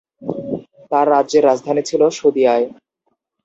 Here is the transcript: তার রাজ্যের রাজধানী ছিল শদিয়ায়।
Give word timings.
তার 0.91 1.05
রাজ্যের 1.09 1.43
রাজধানী 1.45 1.83
ছিল 1.89 2.01
শদিয়ায়। 2.11 2.65